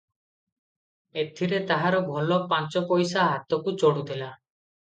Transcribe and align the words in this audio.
ଏଥିରେ 1.23 1.59
ତାହାର 1.73 2.01
ଭଲ 2.09 2.41
ପାଞ୍ଚପଇସା 2.55 3.29
ହାତକୁ 3.35 3.79
ଚଢୁଥିଲା। 3.85 4.35